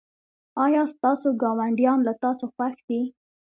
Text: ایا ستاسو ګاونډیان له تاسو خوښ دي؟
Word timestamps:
ایا 0.65 0.83
ستاسو 0.93 1.27
ګاونډیان 1.41 1.99
له 2.07 2.13
تاسو 2.23 2.45
خوښ 2.53 2.75
دي؟ 2.87 3.01